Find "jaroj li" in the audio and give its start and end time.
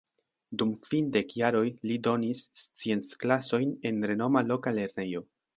1.41-1.99